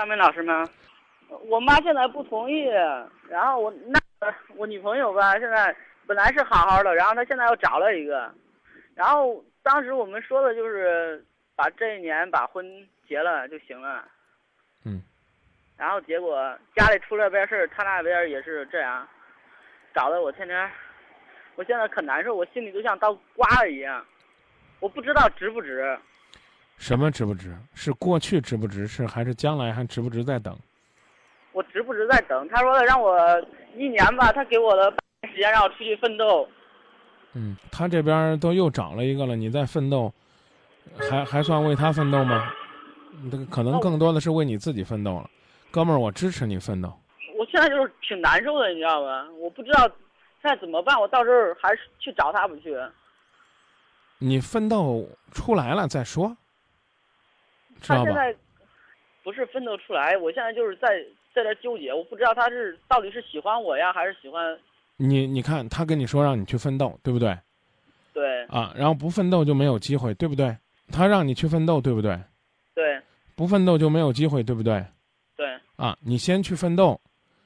[0.00, 0.66] 张明老师吗？
[1.42, 2.64] 我妈现在不同意，
[3.28, 4.00] 然后我那
[4.56, 5.76] 我女朋友吧，现在
[6.06, 8.32] 本来是好好的，然后她现在又找了一个，
[8.94, 11.22] 然后当时我们说的就是
[11.54, 12.64] 把这一年把婚
[13.06, 14.02] 结了就行了。
[14.86, 15.02] 嗯。
[15.76, 19.06] 然后结果家里出了点事儿，他那边也是这样，
[19.92, 20.70] 搞得我天天，
[21.56, 24.02] 我现在可难受，我心里就像刀刮了一样，
[24.80, 25.98] 我不知道值不值。
[26.80, 27.54] 什么值不值？
[27.74, 28.86] 是过去值不值？
[28.86, 30.58] 是还是将来还值不值在等？
[31.52, 32.48] 我值不值在等？
[32.48, 33.14] 他说让我
[33.76, 34.90] 一年吧，他给我的
[35.30, 36.48] 时间让我出去奋斗。
[37.34, 40.10] 嗯，他这边都又找了一个了，你在奋斗，
[40.98, 42.50] 还还算为他奋斗吗？
[43.30, 45.28] 这个可能更多的是为你自己奋斗了，
[45.70, 46.90] 哥们儿，我支持你奋斗。
[47.38, 49.28] 我现在就是挺难受的，你知道吗？
[49.38, 49.80] 我不知道
[50.40, 52.74] 现在怎么办，我到时候还是去找他不去。
[54.16, 56.34] 你奋斗出来了再说。
[57.82, 58.34] 他现在
[59.22, 60.88] 不是奋斗出来，我现在就是在
[61.34, 64.58] 在这纠结，我不知道他是到底是喜欢我呀，还是喜欢
[64.96, 65.26] 你？
[65.26, 67.36] 你看他跟你说让你去奋斗，对不对？
[68.12, 68.44] 对。
[68.46, 70.56] 啊，然后不奋斗就没有机会，对不对？
[70.92, 72.18] 他让你去奋斗，对不对？
[72.74, 73.00] 对。
[73.36, 74.84] 不奋斗就没有机会，对不对？
[75.36, 75.46] 对。
[75.76, 77.00] 啊，你先去奋斗，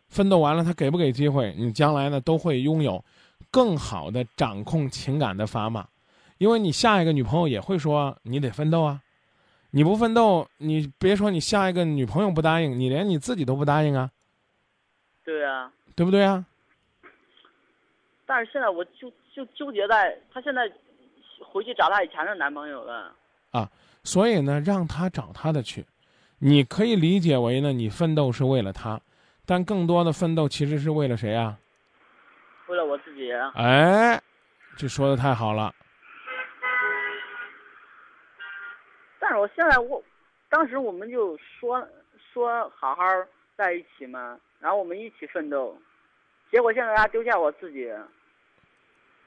[0.09, 3.05] 奋斗完了他给不给机会，你将来呢都会拥有
[3.51, 5.87] 更好的掌控情感的砝码，
[6.39, 9.01] 因为你下一个女朋友也会说你得奋斗啊。
[9.77, 14.09] 你不奋斗，你别说你下一个女朋友不答应，你连你自己都不答应啊。
[15.25, 16.47] 对啊，对不对啊？
[18.25, 20.71] 但是现在我就就纠结在，她现在
[21.45, 23.13] 回去找她以前的男朋友了。
[23.51, 23.69] 啊，
[24.05, 25.85] 所以呢，让他找他的去，
[26.39, 29.01] 你可以理解为呢，你奋斗是为了他，
[29.45, 31.59] 但更多的奋斗其实是为了谁啊？
[32.69, 33.33] 为了我自己。
[33.57, 34.23] 哎，
[34.77, 35.75] 这说的太好了。
[39.45, 40.03] 我现在我，
[40.49, 41.87] 当时我们就说
[42.33, 43.03] 说好好
[43.59, 45.77] 在一起嘛，然后我们一起奋斗，
[46.51, 47.93] 结果现在他丢下我自己，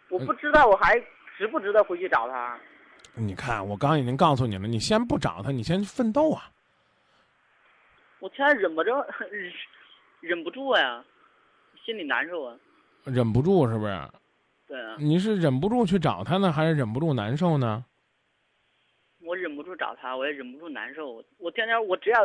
[0.10, 1.00] 我不知道我还
[1.38, 2.58] 值不值得回去找他。
[3.14, 6.50] 你看，我刚已经告诉你了，你先不找他，你先奋斗啊。
[8.18, 9.06] 我现在忍不着，
[10.22, 11.06] 忍不住呀，
[11.86, 12.58] 心里难受啊。
[13.04, 14.10] 忍不住是不是？
[14.68, 14.96] 对啊。
[14.98, 17.86] 你是忍不住去找他呢，还是忍不住难受呢？
[19.68, 21.24] 不找他，我也忍不住难受。
[21.38, 22.20] 我天天我只要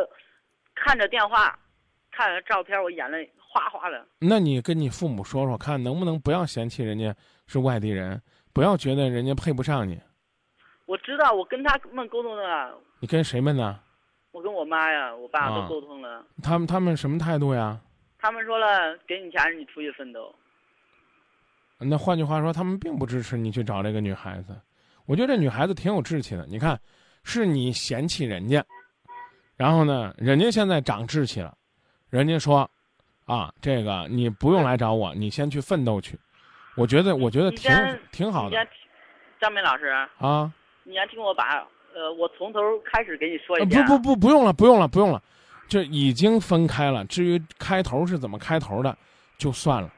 [0.73, 1.57] 看着电话，
[2.11, 4.05] 看着照片，我眼泪哗哗的。
[4.19, 7.15] 那你跟你父母说说，看能不能不要嫌弃人家
[7.45, 8.21] 是外地人，
[8.53, 9.99] 不要觉得人家配不上你。
[10.85, 12.75] 我知道，我跟他们沟通了。
[12.99, 13.79] 你跟谁们呢？
[14.31, 16.25] 我跟我妈呀，我爸都沟通了。
[16.41, 17.79] 他们他们什么态度呀？
[18.19, 20.33] 他们说了，给你钱，你出去奋斗。
[21.77, 24.55] 那换句话说，他们并不支持你去找这个女孩子。
[25.05, 26.79] 我觉得这女孩子挺有志气的，你看，
[27.23, 28.63] 是你嫌弃人家，
[29.55, 31.55] 然后呢，人家现在长志气了，
[32.09, 32.69] 人家说，
[33.25, 36.19] 啊，这个你不用来找我，你先去奋斗去，
[36.75, 37.71] 我觉得我觉得挺
[38.11, 38.67] 挺好的。
[39.39, 39.87] 张明老师
[40.19, 40.51] 啊，
[40.83, 43.85] 你要听我把呃，我从头开始给你说一遍。
[43.85, 45.21] 不不不，不用了，不用了，不用了，
[45.67, 47.03] 这已经分开了。
[47.05, 48.95] 至于开头是怎么开头的，
[49.37, 49.89] 就算了，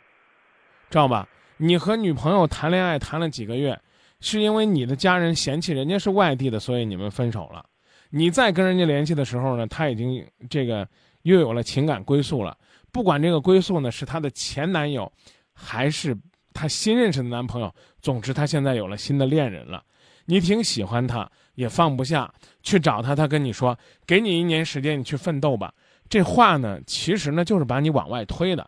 [0.89, 1.27] 知道吧？
[1.57, 3.79] 你和女朋友谈恋爱谈了几个月。
[4.25, 7.63] 是因为你的家人嫌弃人家是外地的，所以你们分手了。
[8.09, 10.87] 你再跟人家联系的时候呢，他已经这个
[11.21, 12.57] 又有了情感归宿了。
[12.91, 15.11] 不管这个归宿呢是他的前男友，
[15.53, 16.17] 还是
[16.53, 17.71] 他新认识的男朋友，
[18.01, 19.83] 总之他现在有了新的恋人了。
[20.25, 22.33] 你挺喜欢他，也放不下，
[22.63, 23.15] 去找他。
[23.15, 23.77] 他跟你说
[24.07, 25.71] ：“给你一年时间，你去奋斗吧。”
[26.09, 28.65] 这话呢，其实呢就是把你往外推的。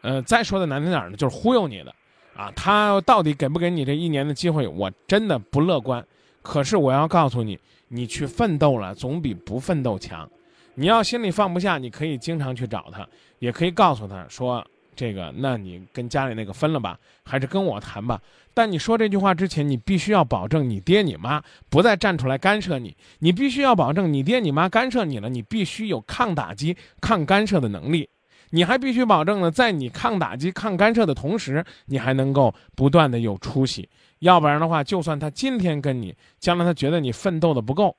[0.00, 1.94] 呃，再说的难听点呢，就是忽悠你的。
[2.36, 4.68] 啊，他到底给不给你这一年的机会？
[4.68, 6.04] 我真的不乐观。
[6.42, 7.58] 可是我要告诉你，
[7.88, 10.28] 你去奋斗了，总比不奋斗强。
[10.74, 13.08] 你要心里放不下，你可以经常去找他，
[13.38, 14.64] 也可以告诉他说
[14.94, 18.20] ：“这个，那你跟家里那个分了吧，还是跟我谈吧。”
[18.52, 22.94] 但你说这句话之前，你必须要保证你爹你妈不再站出来干涉你。
[23.18, 28.08] 你必须要保证你爹你妈干涉你了，你必须有抗打击、抗干涉的能力。
[28.50, 33.88] 你还必须保证呢，在你抗打击、抗干涉的同时，你还能够不断的有出息。
[34.20, 37.96] 要不然的话，就算他今天跟你，将来他觉得你奋斗的不够，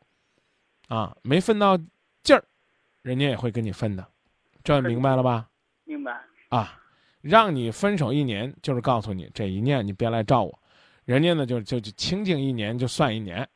[0.87, 1.77] 啊，没奋到
[2.23, 2.43] 劲儿，
[3.01, 4.05] 人家也会跟你分的。
[4.63, 5.47] 这明白了吧？
[5.83, 6.19] 明白。
[6.49, 6.79] 啊，
[7.21, 10.59] 让你分手一年，就是告诉你这一年你别来找我。
[11.05, 13.47] 人家呢，就就就清静一年就算一年，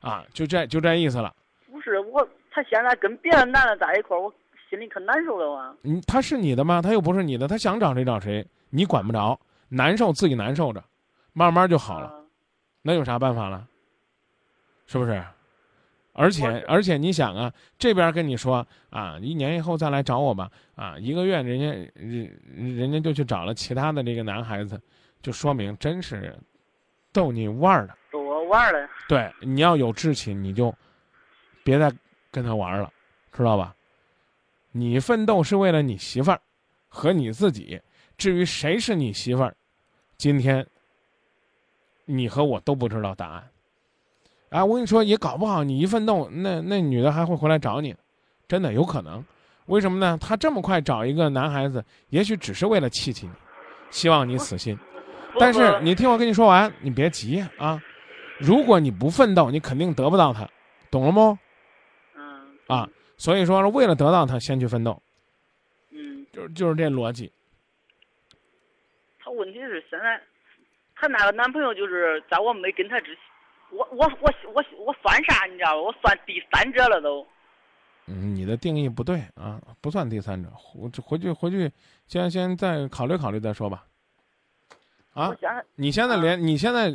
[0.00, 1.34] 啊，就这就这意思了。
[1.70, 4.32] 不是我，他现在跟别的男的在一块儿，我。
[4.72, 5.74] 心里可难受了啊！
[5.82, 6.80] 嗯，他是你的吗？
[6.80, 9.38] 他又不是你的，他想找谁找谁，你管不着，
[9.68, 10.82] 难受自己难受着，
[11.34, 12.10] 慢慢就好了，
[12.80, 13.68] 那有啥办法了？
[14.86, 15.22] 是不是？
[16.14, 24.80] 而且而且你想啊，这边跟你说啊，一年以后再来找我吧，啊，一个月人家人人家就去找了其他的这个男孩子，
[25.20, 26.34] 就说明真是
[27.12, 27.94] 逗你玩儿的。
[28.10, 28.88] 逗我玩儿的。
[29.06, 30.74] 对，你要有志气，你就
[31.62, 31.92] 别再
[32.30, 32.90] 跟他玩了，
[33.32, 33.74] 知道吧？
[34.72, 36.40] 你奋斗是为了你媳妇儿
[36.88, 37.80] 和你自己，
[38.16, 39.54] 至于谁是你媳妇儿，
[40.16, 40.66] 今天
[42.04, 43.48] 你和我都不知道答案。
[44.50, 47.94] 啊，我跟你说，也搞不好你一奋斗，那那女的还会回来找你，
[48.48, 49.24] 真的有可能。
[49.66, 50.18] 为什么呢？
[50.20, 53.32] 她这么快找一个男孩子，也许只是为了气气你，
[53.90, 54.78] 希望你死心。
[55.38, 57.80] 但是你听我跟你说完，你别急啊。
[58.38, 60.46] 如果你不奋斗，你肯定得不到她，
[60.90, 61.38] 懂了吗？
[62.14, 62.56] 嗯。
[62.66, 65.00] 啊，所以说为了得到他，先去奋斗。
[65.90, 66.26] 嗯。
[66.32, 67.30] 就就是这逻辑。
[69.18, 70.20] 他问题是现在，
[70.94, 73.16] 他那个男朋友就是在我没跟他之前。
[73.70, 75.46] 我我我我我算啥？
[75.46, 75.80] 你知道吧？
[75.80, 77.26] 我算第三者了都。
[78.06, 80.50] 嗯，你的定义不对啊，不算第三者。
[80.54, 81.70] 回回去回去，
[82.06, 83.86] 先先再考虑考虑再说吧。
[85.14, 85.32] 啊，
[85.76, 86.90] 你现在连你现在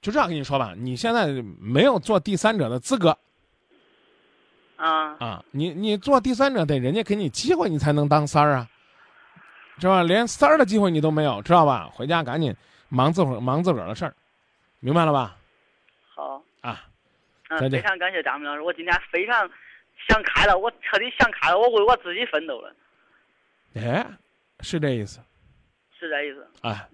[0.00, 3.16] 就这样跟你说吧，你现在没有做第三者的资格。
[4.80, 8.66] 啊啊，你你做第三者得人家给你机会，你才能当三儿啊，
[9.78, 10.02] 是吧？
[10.02, 11.88] 连三儿的机会你都没有，知道吧？
[11.92, 12.54] 回家赶紧
[12.88, 14.14] 忙自会儿忙自个儿的事儿，
[14.80, 15.36] 明白了吧？
[16.14, 16.84] 好啊，
[17.50, 19.48] 嗯，非常感谢张明老师，我今天非常
[20.08, 22.74] 想开了，我彻底想开了，我为我自己奋斗了。
[23.74, 24.06] 哎，
[24.60, 25.20] 是这意思？
[25.98, 26.48] 是这意思。
[26.62, 26.88] 哎，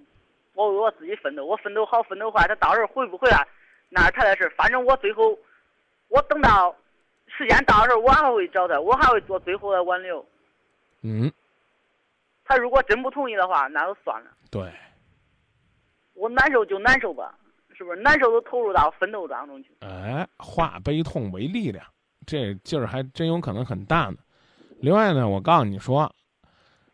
[0.55, 3.47] 我为我自己奋斗，我奋斗好，奋斗坏，他到时候回不回来，
[3.89, 4.53] 那是他的事。
[4.57, 5.39] 反正我最后，
[6.09, 6.75] 我等到
[7.37, 10.25] 时间到的时候，我还会找他，我还会做最后的挽留。
[11.03, 11.31] 嗯。
[12.45, 14.31] 他如果真不同意的话，那就算了。
[14.51, 14.73] 对。
[16.15, 17.35] 我难受就难受吧。
[17.79, 19.71] 是不是难受都投入到奋斗当中去？
[19.81, 21.85] 哎，化悲痛为力量，
[22.25, 24.17] 这劲儿还真有可能很大呢。
[24.81, 26.11] 另外呢，我告诉你说，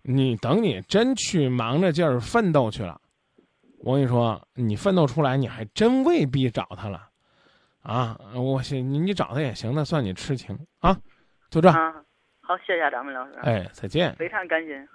[0.02, 3.00] 你等你真去忙着劲儿奋斗去了，
[3.84, 7.08] 我跟你说，你奋斗出来，你还真未必找他了。
[7.82, 10.96] 啊，我你你找他也行，那算你痴情啊。
[11.50, 11.70] 就这。
[11.70, 11.78] 好，
[12.66, 13.32] 谢谢咱们老师。
[13.42, 14.14] 哎，再见。
[14.16, 14.88] 非常感谢。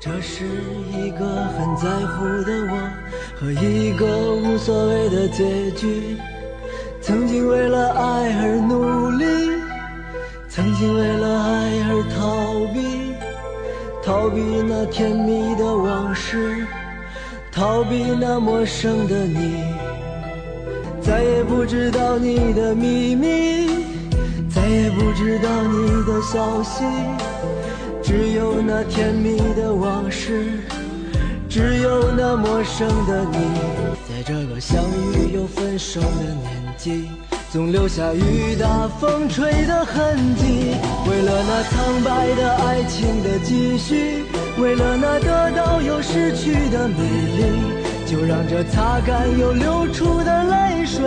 [0.00, 2.90] 这是一个很在乎的我
[3.36, 6.16] 和一个无所谓的结局。
[7.00, 9.24] 曾经为了爱而努力，
[10.48, 13.14] 曾经为了爱而逃避，
[14.04, 16.66] 逃避那甜蜜的往事，
[17.52, 19.75] 逃避那陌生的你。
[21.06, 23.68] 再也不知道你的秘密，
[24.52, 26.82] 再也不知道你的消息。
[28.02, 30.58] 只有那甜蜜的往事，
[31.48, 33.38] 只有那陌生的你，
[34.08, 36.06] 在这个相遇又分手的
[36.42, 37.04] 年纪，
[37.52, 40.74] 总留下雨打风吹的痕迹。
[41.08, 44.24] 为了那苍白的爱情的继续，
[44.58, 47.44] 为了那得到又失去的美丽，
[48.06, 51.02] 就让这擦干又流出的泪水，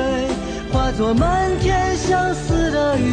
[0.72, 3.04] 化作漫天相思的雨。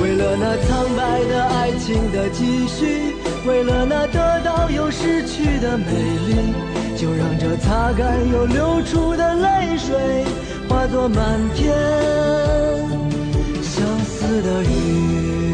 [0.00, 5.84] 为了那苍白的爱情的继续，为了那得到又失去的美
[6.28, 6.54] 丽，
[6.96, 10.24] 就让这擦干又流出的泪水，
[10.68, 11.74] 化作满天
[13.60, 15.53] 相思的雨。